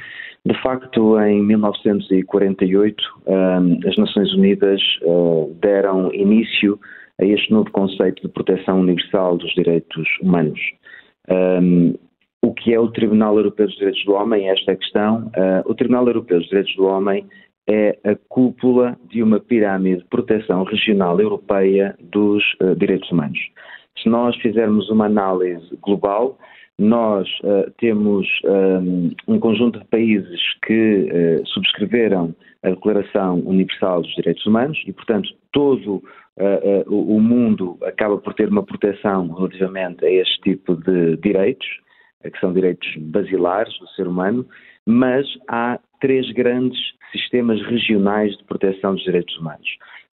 [0.44, 3.04] De facto, em 1948,
[3.88, 6.80] as Nações Unidas ah, deram início
[7.22, 10.60] a este novo conceito de proteção universal dos direitos humanos.
[12.42, 14.50] o que é o Tribunal Europeu dos Direitos do Homem?
[14.50, 15.32] Esta é questão.
[15.66, 17.24] O Tribunal Europeu dos Direitos do Homem
[17.70, 22.44] é a cúpula de uma pirâmide de proteção regional europeia dos
[22.78, 23.40] direitos humanos.
[24.02, 26.40] Se nós fizermos uma análise global,
[26.78, 34.02] nós uh, temos um, eh, um, conjunto de países que uh, subscreveram a Declaração Universal
[34.02, 40.04] dos Direitos Humanos e, portanto, todo uh, o mundo acaba por ter uma proteção relativamente
[40.04, 41.68] a este tipo de direitos,
[42.24, 44.46] que são direitos basilares do ser humano,
[44.86, 46.80] mas há três grandes
[47.12, 49.68] sistemas regionais de proteção dos direitos humanos.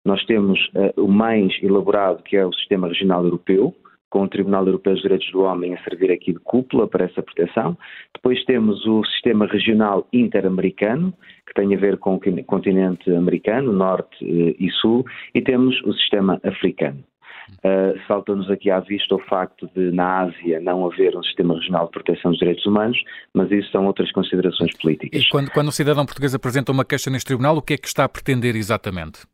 [0.04, 0.58] Nós temos
[0.96, 3.74] o mais elaborado, que é o Sistema Regional Europeu,
[4.10, 7.22] com o Tribunal Europeu dos Direitos do Homem a servir aqui de cúpula para essa
[7.22, 7.78] proteção.
[8.14, 11.14] Depois temos o sistema regional interamericano,
[11.46, 15.92] que tem a ver com o continente americano, norte eh, e sul, e temos o
[15.94, 17.02] sistema africano.
[17.58, 21.86] Uh, Salta-nos aqui à vista o facto de, na Ásia, não haver um sistema regional
[21.86, 22.96] de proteção dos direitos humanos,
[23.34, 25.22] mas isso são outras considerações políticas.
[25.22, 27.88] E quando, quando o cidadão português apresenta uma queixa neste tribunal, o que é que
[27.88, 29.26] está a pretender exatamente?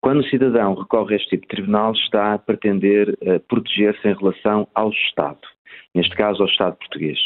[0.00, 4.14] Quando o cidadão recorre a este tipo de tribunal, está a pretender uh, proteger-se em
[4.14, 5.40] relação ao Estado,
[5.94, 7.18] neste caso ao Estado português.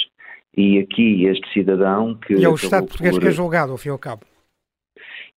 [0.57, 2.35] E aqui este cidadão que.
[2.35, 3.23] E é o Estado português por...
[3.23, 4.23] que é julgado, ao fim e ao cabo.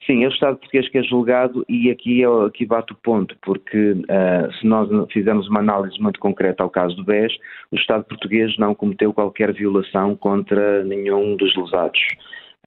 [0.06, 3.38] Sim, é o Estado português que é julgado e aqui, é, aqui bate o ponto,
[3.42, 7.32] porque uh, se nós fizermos uma análise muito concreta ao caso do BES,
[7.72, 12.02] o Estado português não cometeu qualquer violação contra nenhum dos lesados.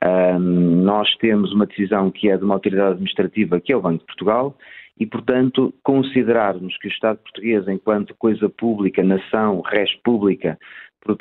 [0.04, 4.00] Um, nós temos uma decisão que é de uma autoridade administrativa, que é o Banco
[4.00, 4.56] de Portugal,
[4.98, 10.58] e, portanto, considerarmos que o Estado português, enquanto coisa pública, nação, res pública,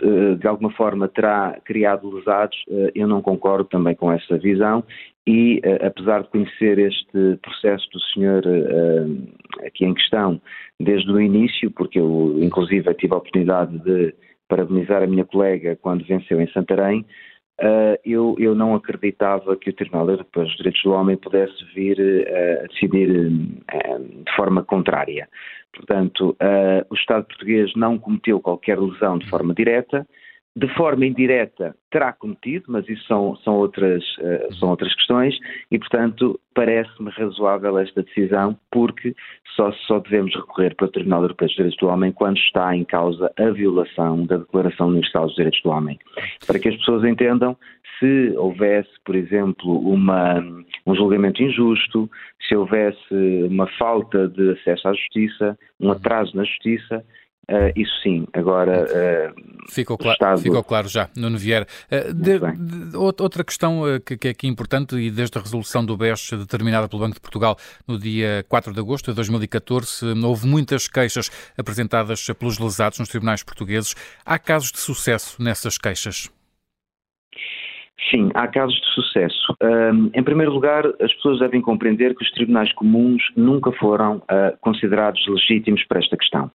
[0.01, 4.83] eh, de alguma forma terá criado lesados, eh, eu não concordo também com essa visão
[5.27, 8.43] e, eh, apesar de conhecer este processo do senhor
[9.65, 10.41] aqui em questão
[10.79, 14.13] desde o início, porque eu, inclusive, tive a oportunidade de
[14.47, 17.05] parabenizar a minha colega quando venceu em Santarém,
[18.03, 22.67] eu, eu não acreditava que o Tribunal Europeu dos Direitos do Homem pudesse vir a
[22.67, 25.27] decidir de forma contrária.
[25.75, 30.07] Portanto, uh, o Estado português não cometeu qualquer lesão de forma direta,
[30.57, 35.37] de forma indireta terá cometido, mas isso são, são, outras, uh, são outras questões
[35.69, 39.13] e, portanto, parece-me razoável esta decisão, porque
[39.55, 42.85] só, só devemos recorrer para o Tribunal Europeu dos Direitos do Homem quando está em
[42.85, 45.99] causa a violação da Declaração Universal dos Direitos do Homem.
[46.47, 47.57] Para que as pessoas entendam,
[47.99, 50.39] se houvesse, por exemplo, uma,
[50.85, 52.09] um julgamento injusto,
[52.47, 53.13] se houvesse
[53.49, 57.03] uma falta de acesso à justiça, um atraso na justiça,
[57.49, 58.85] Uh, isso sim, agora.
[58.85, 60.41] Uh, ficou, claro, Estado...
[60.41, 61.67] ficou claro já, Nuno Vieira.
[61.91, 65.95] Uh, de, de, outra questão que, que, é aqui importante, e desde a resolução do
[65.95, 67.55] BES determinada pelo Banco de Portugal
[67.87, 73.43] no dia 4 de agosto de 2014, houve muitas queixas apresentadas pelos lesados nos tribunais
[73.43, 73.95] portugueses.
[74.25, 76.29] Há casos de sucesso nessas queixas?
[78.11, 79.55] Sim, há casos de sucesso.
[79.63, 84.57] Um, em primeiro lugar, as pessoas devem compreender que os tribunais comuns nunca foram uh,
[84.59, 86.51] considerados legítimos para esta questão.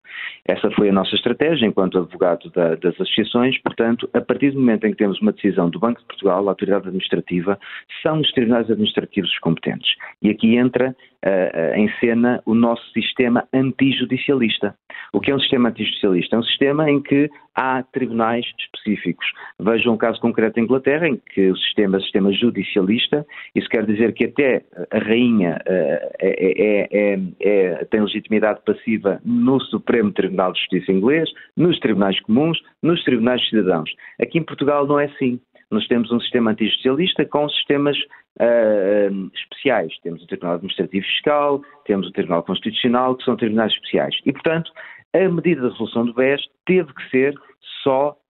[0.45, 3.57] Essa foi a nossa estratégia enquanto advogado da, das associações.
[3.63, 6.51] Portanto, a partir do momento em que temos uma decisão do Banco de Portugal, a
[6.51, 7.59] autoridade administrativa,
[8.03, 9.95] são os tribunais administrativos os competentes.
[10.21, 14.75] E aqui entra uh, em cena o nosso sistema antijudicialista.
[15.13, 16.37] O que é um sistema antijudicialista?
[16.37, 19.27] É um sistema em que há tribunais específicos.
[19.59, 23.85] Vejam o caso concreto da Inglaterra, em que o sistema é sistema judicialista, isso quer
[23.87, 30.53] dizer que até a rainha uh, é, é, é, tem legitimidade passiva no Supremo Tribunal
[30.53, 33.91] de Justiça inglês, nos tribunais comuns, nos tribunais cidadãos.
[34.21, 35.41] Aqui em Portugal não é assim.
[35.71, 37.97] Nós temos um sistema antijudicialista com sistemas
[38.41, 39.93] uh, especiais.
[40.03, 44.15] Temos o Tribunal Administrativo Fiscal, temos o Tribunal Constitucional, que são tribunais especiais.
[44.25, 44.73] E, portanto,
[45.15, 47.35] a medida da resolução do BES teve que ser
[47.83, 48.28] só uh, uh,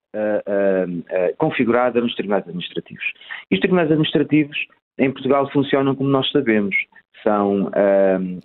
[1.36, 3.04] configurada nos tribunais administrativos.
[3.50, 4.56] E os tribunais administrativos
[4.98, 6.74] em Portugal funcionam como nós sabemos.
[7.22, 7.70] São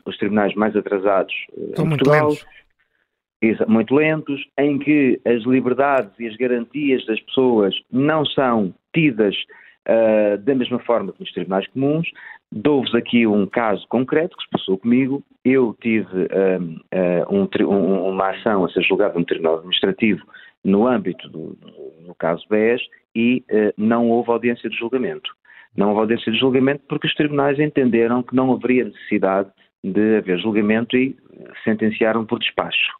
[0.06, 2.30] os tribunais mais atrasados em muito Portugal.
[2.30, 2.46] Lentos.
[3.68, 9.36] Muito lentos, em que as liberdades e as garantias das pessoas não são tidas
[9.86, 12.10] Uh, da mesma forma que nos tribunais comuns.
[12.50, 15.22] Dou-vos aqui um caso concreto que se passou comigo.
[15.44, 16.30] Eu tive
[17.30, 20.22] um, um, uma ação a ser julgada no Tribunal Administrativo
[20.64, 21.56] no âmbito do,
[22.06, 22.82] do, caso BES
[23.16, 25.30] e uh, não houve audiência de julgamento.
[25.76, 29.50] Não houve audiência de julgamento porque os tribunais entenderam que não haveria necessidade
[29.84, 31.18] de haver julgamento e
[31.64, 32.94] sentenciaram por despacho.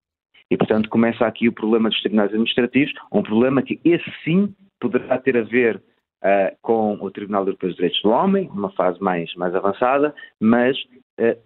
[0.52, 5.18] E, portanto, começa aqui o problema dos tribunais administrativos, um problema que esse sim poderá
[5.18, 9.34] ter a ver uh, com o Tribunal Europeu dos Direitos do Homem, numa fase mais,
[9.36, 10.78] mais avançada, mas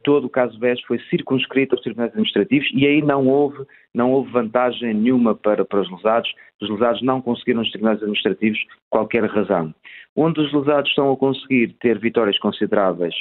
[0.03, 4.31] todo o caso BES foi circunscrito aos tribunais administrativos e aí não houve, não houve
[4.31, 6.33] vantagem nenhuma para, para os lesados.
[6.61, 9.73] Os lesados não conseguiram nos tribunais administrativos qualquer razão.
[10.15, 13.13] Onde os lesados estão a conseguir ter vitórias consideráveis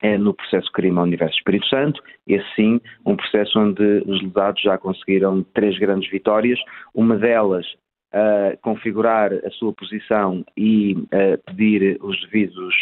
[0.00, 4.62] é no processo crime ao Universo Espírito Santo, esse sim, um processo onde os lesados
[4.62, 6.58] já conseguiram três grandes vitórias,
[6.94, 7.66] uma delas
[8.14, 12.74] uh, configurar a sua posição e uh, pedir os devidos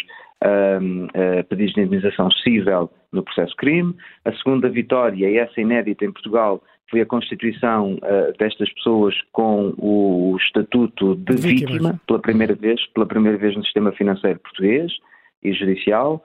[0.43, 3.95] uh, pedidos de indemnização civil no processo crime.
[4.25, 9.73] A segunda vitória, e essa inédita em Portugal, foi a constituição uh, destas pessoas com
[9.77, 11.71] o estatuto de Vítimas.
[11.71, 14.91] vítima pela primeira vez, pela primeira vez no sistema financeiro português
[15.43, 16.23] e judicial.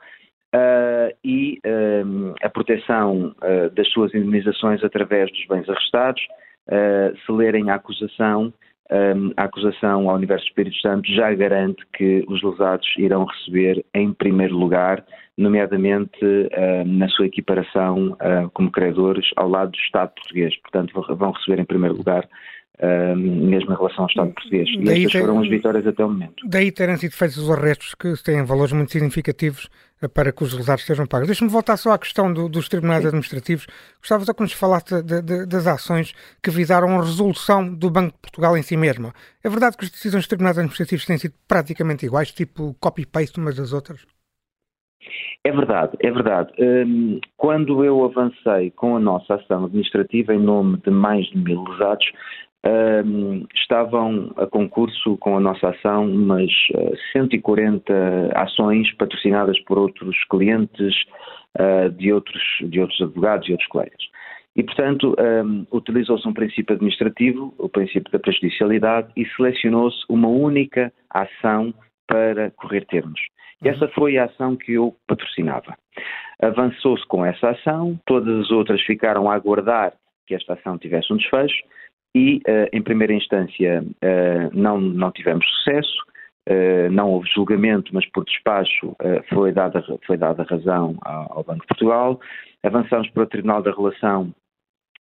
[0.55, 3.35] Uh, e uh, a proteção
[3.75, 6.23] das suas indemnizações através dos bens arrestados,
[7.27, 8.53] se lerem a acusação
[9.37, 14.57] a acusação ao Universo Espírito Santo já garante que os lesados irão receber em primeiro
[14.57, 15.05] lugar,
[15.37, 16.19] nomeadamente
[16.87, 20.55] na sua equiparação ah, como credores ao lado do Estado português.
[20.61, 22.29] Portanto, vão receber em primeiro lugar
[23.17, 24.69] mesmo em relação ao Estado português.
[24.69, 26.45] E daí estas foram as vitórias até o momento.
[26.49, 29.69] Daí terem sido feitos os arrestos que têm valores muito significativos
[30.03, 31.29] eh, para que os lesados sejam pagos.
[31.29, 33.09] Deixe-me voltar só à questão do, dos tribunais Sim.
[33.09, 33.67] administrativos.
[34.01, 38.15] Gostava só que nos falasse de, de, das ações que visaram a resolução do Banco
[38.15, 39.13] de Portugal em si mesma.
[39.45, 43.57] É verdade que as decisões dos tribunais administrativos têm sido praticamente iguais, tipo copy-paste umas
[43.57, 44.05] das outras?
[45.45, 46.53] É verdade, é verdade.
[46.59, 51.65] Hum, quando eu avancei com a nossa ação administrativa em nome de mais de mil
[51.65, 52.07] lesados,
[52.65, 56.51] um, estavam a concurso com a nossa ação umas
[57.13, 57.93] 140
[58.35, 60.95] ações patrocinadas por outros clientes
[61.59, 64.03] uh, de, outros, de outros advogados e outros colegas.
[64.55, 70.93] E, portanto, um, utilizou-se um princípio administrativo, o princípio da prejudicialidade, e selecionou-se uma única
[71.11, 71.73] ação
[72.07, 73.21] para correr termos.
[73.63, 75.75] E essa foi a ação que eu patrocinava.
[76.41, 79.95] Avançou-se com essa ação, todas as outras ficaram a aguardar
[80.27, 81.63] que esta ação tivesse um desfecho
[82.15, 85.97] e, uh, em primeira instância, uh, não, não tivemos sucesso,
[86.49, 88.95] uh, não houve julgamento, mas por despacho
[89.33, 92.21] foi, dada, foi dada razão ao, ao Banco de Portugal.
[92.63, 94.33] Avançamos para o Tribunal da Relação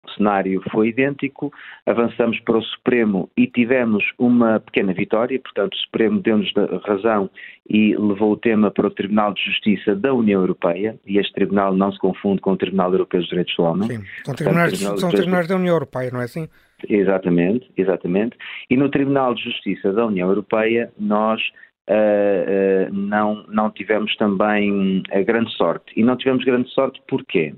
[0.05, 1.53] o cenário foi idêntico,
[1.87, 6.53] avançamos para o Supremo e tivemos uma pequena vitória, portanto, o Supremo deu-nos
[6.85, 7.31] razão
[7.71, 11.73] e levou o tema para o Tribunal de Justiça da União Europeia, e este tribunal
[11.75, 13.89] não se confunde com o Tribunal Europeu dos Direitos do Homem.
[13.89, 16.49] Sim, são tribunais, portanto, são tribunais da União Europeia, não é assim?
[16.89, 18.37] Exatamente, exatamente.
[18.71, 21.41] E no Tribunal de Justiça da União Europeia, nós
[21.89, 25.93] uh, uh, não, não tivemos também a grande sorte.
[25.97, 27.55] E não tivemos grande sorte porquê?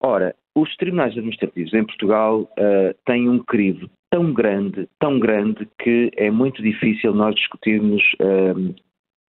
[0.00, 6.10] Ora, os tribunais administrativos em Portugal uh, têm um crivo tão grande, tão grande, que
[6.16, 8.02] é muito difícil nós discutirmos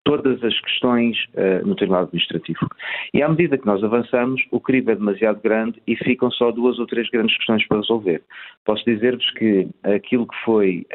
[0.04, 2.68] todas as questões uh, no Tribunal Administrativo.
[3.12, 6.78] E à medida que nós avançamos, o crivo é demasiado grande e ficam só duas
[6.78, 8.22] ou três grandes questões para resolver.
[8.64, 10.86] Posso dizer-vos que aquilo que foi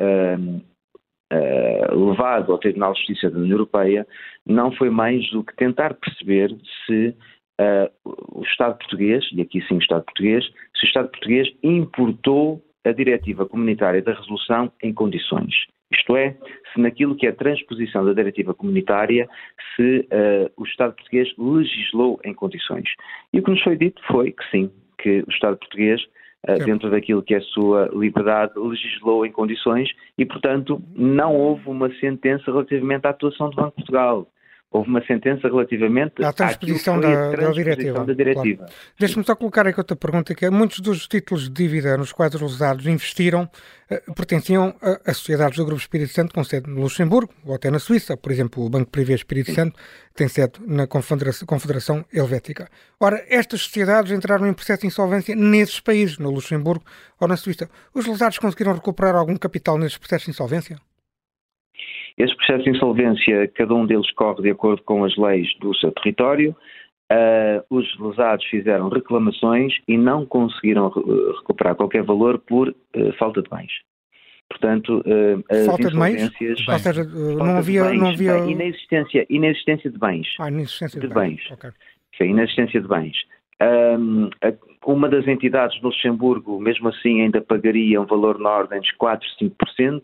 [1.92, 4.06] levado ao Tribunal de Justiça da União Europeia
[4.46, 7.16] não foi mais do que tentar perceber se
[7.60, 7.92] uh,
[8.34, 10.46] o Estado português, e aqui sim o Estado português,
[10.76, 15.54] se o Estado português importou a diretiva comunitária da resolução em condições.
[15.92, 16.36] Isto é,
[16.74, 19.28] se naquilo que é a transposição da diretiva comunitária,
[19.76, 22.90] se uh, o Estado português legislou em condições.
[23.34, 26.02] E o que nos foi dito foi que sim, que o Estado português,
[26.48, 31.68] uh, dentro daquilo que é a sua liberdade, legislou em condições e, portanto, não houve
[31.68, 34.28] uma sentença relativamente à atuação do Banco de Portugal
[34.72, 38.06] houve uma sentença relativamente à transposição, da, transposição da, diretiva.
[38.06, 38.58] Da diretiva.
[38.58, 38.74] Claro.
[39.00, 42.36] Deixa-me só colocar aqui outra pergunta, que é, muitos dos títulos de dívida nos quais
[42.36, 43.50] os usados investiram
[43.90, 47.72] eh, pertenciam a, a, sociedades do Grupo Espírito Santo com sede no Luxemburgo ou até
[47.72, 48.16] na Suíça.
[48.16, 49.76] Por exemplo, o Banco Privé Espírito Santo
[50.14, 52.70] tem sede na Confederação, Confederação Helvética.
[53.00, 56.86] Ora, estas sociedades entraram em processo de insolvência nesses países, no Luxemburgo
[57.20, 57.68] ou na Suíça.
[57.92, 60.78] Os lesados conseguiram recuperar algum capital nesses processos de insolvência?
[62.20, 65.90] Esse processo de insolvência, cada um deles corre de acordo com as leis do seu
[65.94, 66.54] território.
[67.12, 73.50] Uh, os lesados fizeram reclamações e não conseguiram recuperar qualquer valor por uh, falta de
[73.50, 73.72] bens.
[74.50, 76.32] Portanto, uh, as falta de bens?
[76.68, 78.38] Ou seja, não havia, bens, não havia...
[78.40, 80.28] Inexistência, inexistência de bens.
[80.40, 81.38] Ah, inexistência de, de bens.
[81.38, 81.52] bens.
[81.52, 81.72] Okay.
[82.18, 83.16] Sim, inexistência de bens.
[83.62, 84.30] Um,
[84.86, 89.28] uma das entidades do Luxemburgo, mesmo assim, ainda pagaria um valor na ordem de 4,
[89.42, 90.02] 5%.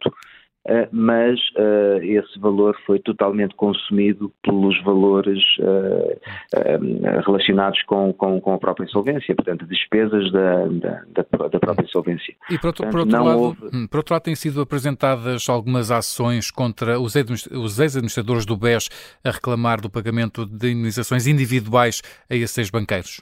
[0.67, 8.54] Eh, mas uh, esse valor foi totalmente consumido pelos valores uh, relacionados com, com, com,
[8.54, 12.34] a própria insolvência, portanto, despesas da, da, da própria insolvência.
[12.49, 13.69] E por outro, portanto, por, outro lado, houve...
[13.71, 18.89] Hum, por outro lado, têm sido apresentadas algumas ações contra os ex-administradores do BES
[19.23, 23.21] a reclamar do pagamento de indenizações individuais a esses banqueiros.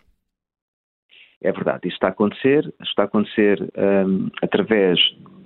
[1.42, 4.98] É verdade, isso está a acontecer, está a acontecer um, através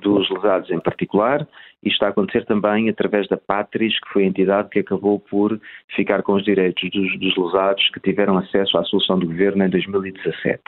[0.01, 1.47] dos lesados em particular,
[1.83, 5.59] e está a acontecer também através da Patris, que foi a entidade que acabou por
[5.95, 9.69] ficar com os direitos dos, dos lesados que tiveram acesso à solução do governo em
[9.69, 10.61] 2017.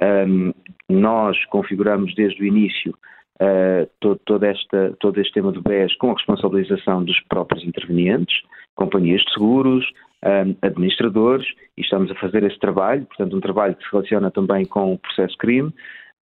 [0.00, 0.52] Um,
[0.88, 2.94] nós configuramos desde o início
[3.40, 8.42] uh, todo, todo, esta, todo este tema do BES com a responsabilização dos próprios intervenientes,
[8.74, 9.86] companhias de seguros,
[10.24, 14.64] um, administradores, e estamos a fazer esse trabalho, portanto, um trabalho que se relaciona também
[14.64, 15.72] com o processo crime,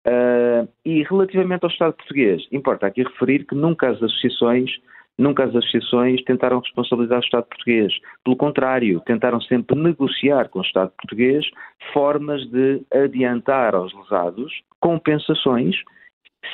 [0.08, 4.72] Uh, e relativamente ao Estado português, importa aqui referir que nunca as associações
[5.20, 7.94] nunca as associações tentaram responsabilizar o Estado português.
[8.24, 11.46] Pelo contrário, tentaram sempre negociar com o Estado português
[11.94, 15.76] formas de adiantar aos lesados compensações,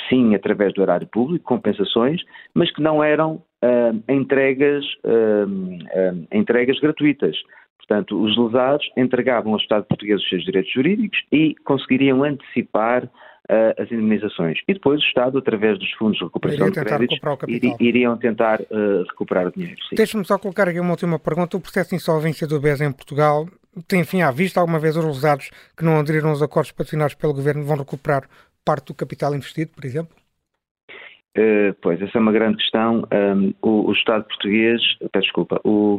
[0.09, 2.23] sim, através do erário público, compensações,
[2.55, 7.37] mas que não eram uh, entregas, uh, entregas gratuitas.
[7.77, 13.07] Portanto, os lesados entregavam ao Estado português os seus direitos jurídicos e conseguiriam antecipar
[13.49, 14.59] uh, as indemnizações.
[14.67, 17.19] E depois o Estado, através dos fundos de recuperação de créditos,
[17.79, 19.77] iriam tentar uh, recuperar o dinheiro.
[19.93, 21.57] Deixe-me só colocar aqui uma última pergunta.
[21.57, 23.47] O processo de insolvência do BES em Portugal
[23.87, 24.59] tem fim à vista?
[24.59, 28.27] Alguma vez os lesados que não aderiram aos acordos patrocinados pelo Governo vão recuperar
[28.63, 30.15] parte do capital investido, por exemplo?
[31.37, 33.05] Uh, pois, essa é uma grande questão.
[33.13, 34.81] Um, o, o, Estado português,
[35.11, 35.97] peço desculpa, o,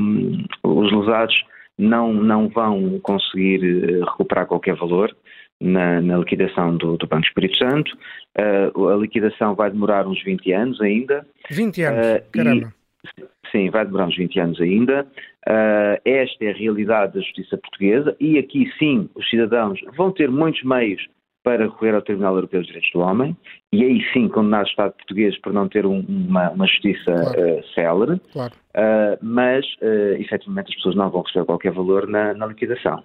[0.65, 1.35] os lesados
[1.79, 3.61] não, não vão conseguir
[4.03, 5.15] recuperar qualquer valor.
[5.61, 7.97] Na, na liquidação do, do, Banco Espírito Santo.
[8.39, 11.27] Uh, a liquidação vai demorar uns 20 anos ainda.
[11.51, 12.75] 20 anos, uh, caramba.
[13.19, 15.07] E, sim, vai demorar uns 20 anos ainda.
[15.49, 20.29] Uh, esta é a realidade da justiça portuguesa e aqui sim os cidadãos vão ter
[20.29, 21.07] muitos meios
[21.45, 23.37] para recorrer ao Tribunal Europeu dos Direitos do Homem
[23.73, 27.59] e aí sim condenar o Estado português por não ter um, uma, uma, justiça claro.
[27.59, 28.53] uh, célere, claro.
[28.75, 33.05] uh, mas uh, efetivamente as pessoas não vão receber qualquer valor na, na liquidação.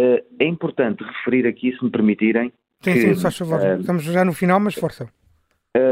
[0.00, 2.50] Uh, é importante referir aqui, se me permitirem.
[2.80, 3.60] Sim, que, sim, faz favor.
[3.78, 5.06] Estamos já no final, mas força.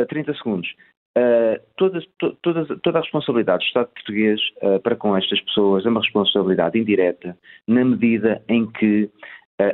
[0.09, 0.69] 30 segundos.
[1.17, 2.01] Uh, toda,
[2.43, 6.79] toda, toda, a responsabilidade do Estado português uh, para com estas pessoas é uma responsabilidade
[6.79, 7.37] indireta,
[7.67, 9.11] na medida em que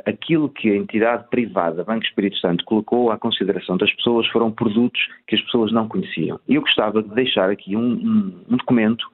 [0.07, 4.99] aquilo que a entidade privada Banco Espírito Santo colocou à consideração das pessoas foram produtos
[5.27, 6.39] que as pessoas não conheciam.
[6.47, 9.05] E eu gostava de deixar aqui um, um, um documento,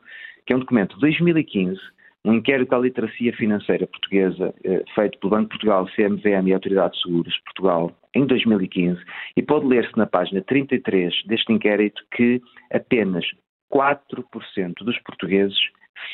[0.46, 1.78] que é um documento de 2015,
[2.24, 6.94] um inquérito à literacia financeira portuguesa eh, feito pelo Banco de Portugal, CMVM e Autoridade
[6.94, 9.02] de Seguros de Portugal em 2015
[9.36, 12.42] e pode ler-se na página 33 deste inquérito que
[12.72, 13.26] apenas
[13.74, 15.58] 4% dos portugueses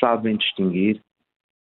[0.00, 1.00] sabem distinguir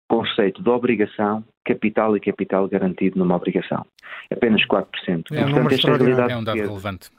[0.07, 3.85] conceito de obrigação, capital e capital garantido numa obrigação.
[4.31, 4.85] Apenas 4%.
[5.31, 7.09] É, e, portanto, esta é, a realidade é um dado relevante.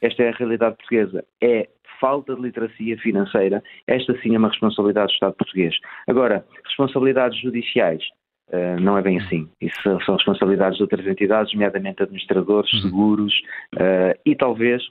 [0.00, 1.24] Esta é a realidade portuguesa.
[1.40, 1.68] É
[2.00, 3.62] falta de literacia financeira.
[3.86, 5.74] Esta sim é uma responsabilidade do Estado português.
[6.06, 8.02] Agora, responsabilidades judiciais.
[8.50, 9.46] Uh, não é bem assim.
[9.60, 12.80] Isso são responsabilidades de outras entidades, nomeadamente administradores, uhum.
[12.80, 13.34] seguros
[13.74, 14.82] uh, e talvez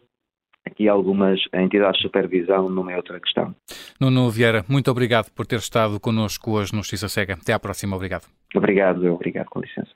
[0.68, 3.56] aqui algumas entidades de supervisão numa outra questão.
[4.00, 7.34] Nuno Vieira, muito obrigado por ter estado connosco hoje no Justiça Cega.
[7.34, 8.28] Até à próxima, obrigado.
[8.54, 9.90] Obrigado, obrigado, com licença.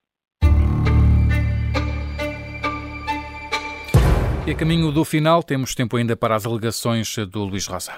[4.45, 7.93] E a caminho do final, temos tempo ainda para as alegações do Luís Rosa.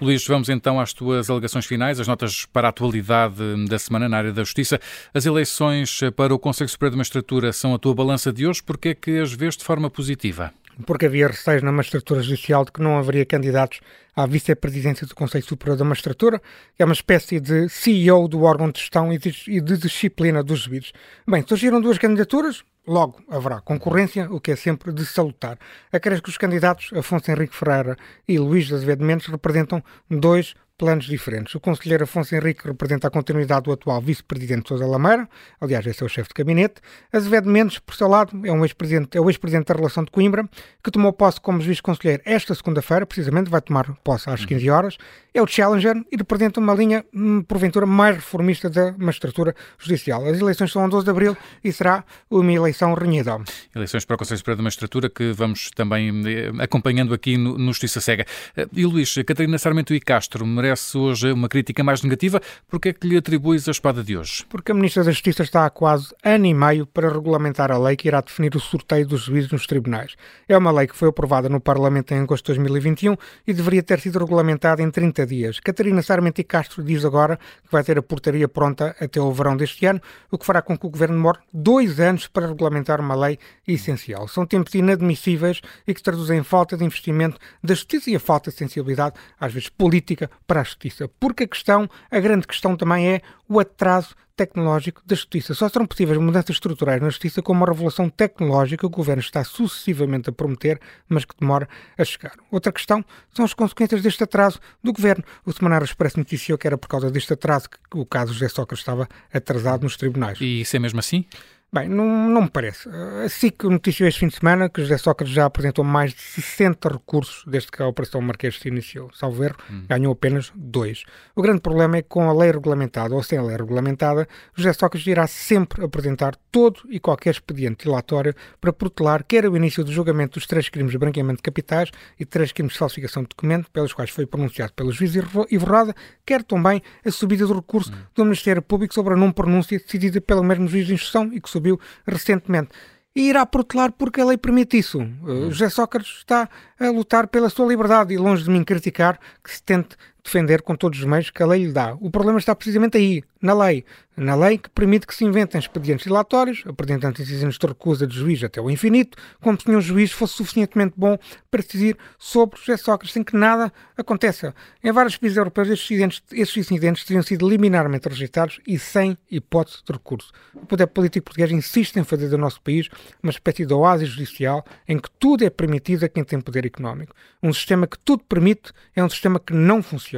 [0.00, 3.36] Luís, vamos então às tuas alegações finais, as notas para a atualidade
[3.68, 4.80] da semana na área da Justiça.
[5.14, 8.88] As eleições para o Conselho Superior de Magistratura são a tua balança de hoje, porque
[8.88, 10.52] é que as vês de forma positiva?
[10.86, 13.80] Porque havia receios na magistratura judicial de que não haveria candidatos
[14.14, 16.40] à vice-presidência do Conselho Superior da Magistratura,
[16.76, 20.92] que é uma espécie de CEO do órgão de gestão e de, disciplina dos juízes.
[21.26, 25.58] Bem, surgiram duas candidaturas, Logo, haverá concorrência, o que é sempre de salutar.
[25.92, 31.54] Acresce que os candidatos Afonso Henrique Ferreira e Luís Azevedo Mendes representam dois planos diferentes.
[31.56, 35.28] O conselheiro Afonso Henrique representa a continuidade do atual vice-presidente Sousa Lameira,
[35.60, 36.76] aliás, esse é o chefe de gabinete.
[37.12, 40.48] Azevedo Mendes, por seu lado, é, um ex-presidente, é o ex-presidente da Relação de Coimbra,
[40.82, 44.96] que tomou posse como juiz conselheiro esta segunda-feira, precisamente, vai tomar posse às 15 horas.
[45.34, 50.24] É o challenger e representa uma linha, hum, porventura, mais reformista da magistratura judicial.
[50.26, 53.38] As eleições são a 12 de abril e será uma eleição renhida.
[53.74, 57.66] Eleições para o Conselho Superior da Magistratura que vamos também eh, acompanhando aqui no, no
[57.66, 58.24] Justiça Cega.
[58.56, 62.40] Eh, e Luís, Catarina Sarmento e Castro merece merece hoje uma crítica mais negativa.
[62.68, 64.44] Porquê é que lhe atribuis a espada de hoje?
[64.48, 67.96] Porque a Ministra da Justiça está há quase ano e meio para regulamentar a lei
[67.96, 70.14] que irá definir o sorteio dos juízes nos tribunais.
[70.46, 73.16] É uma lei que foi aprovada no Parlamento em agosto de 2021
[73.46, 75.60] e deveria ter sido regulamentada em 30 dias.
[75.60, 79.56] Catarina Sarmento e Castro diz agora que vai ter a portaria pronta até o verão
[79.56, 80.00] deste ano,
[80.30, 84.28] o que fará com que o Governo demore dois anos para regulamentar uma lei essencial.
[84.28, 88.56] São tempos inadmissíveis e que traduzem falta de investimento da justiça e a falta de
[88.56, 93.08] sensibilidade, às vezes política, para para a justiça, porque a questão, a grande questão também
[93.08, 95.52] é o atraso tecnológico da justiça.
[95.52, 99.42] Só serão possíveis mudanças estruturais na justiça com uma revolução tecnológica que o governo está
[99.42, 102.34] sucessivamente a prometer, mas que demora a chegar.
[102.50, 103.04] Outra questão
[103.34, 105.24] são as consequências deste atraso do governo.
[105.44, 108.80] O Semanário Expresso noticiou que era por causa deste atraso que o caso José Sócrates
[108.80, 110.40] estava atrasado nos tribunais.
[110.40, 111.24] E isso é mesmo assim?
[111.70, 112.88] Bem, não, não me parece.
[112.88, 116.88] A SIC noticiou este fim de semana que José Sócrates já apresentou mais de 60
[116.88, 119.10] recursos desde que a Operação Marquês se iniciou.
[119.12, 119.84] Salvo erro, hum.
[119.86, 121.04] ganhou apenas dois.
[121.36, 124.72] O grande problema é que com a lei regulamentada ou sem a lei regulamentada, José
[124.72, 129.92] Sócrates irá sempre apresentar todo e qualquer expediente dilatório para protelar quer o início do
[129.92, 133.70] julgamento dos três crimes de branqueamento de capitais e três crimes de falsificação de documento,
[133.70, 135.94] pelos quais foi pronunciado pelo juiz e verrada,
[136.24, 137.96] quer também a subida do recurso hum.
[138.14, 141.57] do Ministério Público sobre a não pronúncia decidida pelo mesmo juiz de instrução e que
[141.58, 142.70] subiu recentemente.
[143.14, 145.00] E irá protelar porque a lei permite isso.
[145.00, 146.48] Uh, José Sócrates está
[146.78, 149.96] a lutar pela sua liberdade e longe de mim criticar que se tente
[150.28, 151.96] defender com todos os meios que a lei lhe dá.
[152.00, 153.84] O problema está precisamente aí, na lei.
[154.16, 158.42] Na lei que permite que se inventem expedientes dilatórios, apresentando decisões de recusa de juiz
[158.42, 161.16] até o infinito, como se nenhum juiz fosse suficientemente bom
[161.48, 164.52] para decidir sobre José Sócrates, sem que nada aconteça.
[164.82, 169.92] Em vários países europeus, estes incidentes, incidentes teriam sido liminarmente rejeitados e sem hipótese de
[169.92, 170.32] recurso.
[170.52, 172.88] O poder político português insiste em fazer do nosso país
[173.22, 177.14] uma espécie de oásis judicial em que tudo é permitido a quem tem poder económico.
[177.40, 180.17] Um sistema que tudo permite é um sistema que não funciona.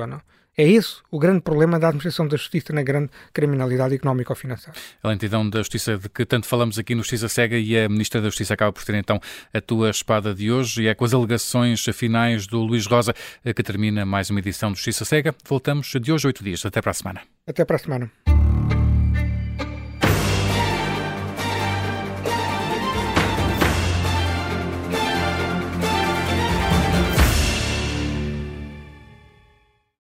[0.57, 4.79] É esse o grande problema da administração da justiça na grande criminalidade económica ou financeira.
[5.03, 8.21] A lentidão da justiça de que tanto falamos aqui no Justiça Cega e a Ministra
[8.21, 9.21] da Justiça acaba por ter então
[9.55, 13.63] a tua espada de hoje e é com as alegações finais do Luís Rosa que
[13.63, 15.35] termina mais uma edição do Justiça Cega.
[15.47, 16.67] Voltamos de hoje a oito dias.
[16.67, 17.23] Até para a semana.
[17.47, 18.11] Até para a semana.